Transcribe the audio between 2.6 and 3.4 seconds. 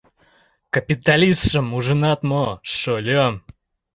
шольым?